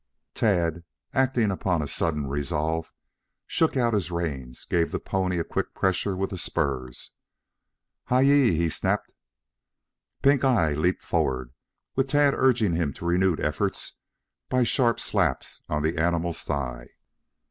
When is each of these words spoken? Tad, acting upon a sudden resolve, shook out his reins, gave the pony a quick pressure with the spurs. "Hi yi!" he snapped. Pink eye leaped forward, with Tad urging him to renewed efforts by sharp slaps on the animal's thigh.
Tad, 0.33 0.83
acting 1.13 1.51
upon 1.51 1.83
a 1.83 1.87
sudden 1.87 2.25
resolve, 2.25 2.91
shook 3.45 3.77
out 3.77 3.93
his 3.93 4.09
reins, 4.09 4.65
gave 4.65 4.91
the 4.91 4.99
pony 4.99 5.37
a 5.37 5.43
quick 5.43 5.75
pressure 5.75 6.17
with 6.17 6.31
the 6.31 6.39
spurs. 6.39 7.11
"Hi 8.05 8.21
yi!" 8.21 8.55
he 8.57 8.67
snapped. 8.67 9.13
Pink 10.23 10.43
eye 10.43 10.73
leaped 10.73 11.03
forward, 11.03 11.53
with 11.95 12.07
Tad 12.07 12.33
urging 12.35 12.73
him 12.73 12.93
to 12.93 13.05
renewed 13.05 13.39
efforts 13.39 13.93
by 14.49 14.63
sharp 14.63 14.99
slaps 14.99 15.61
on 15.69 15.83
the 15.83 15.99
animal's 15.99 16.41
thigh. 16.41 16.87